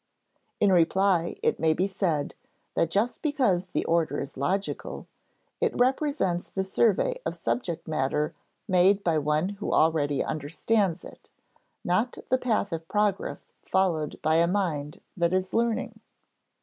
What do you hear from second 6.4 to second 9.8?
the survey of subject matter made by one who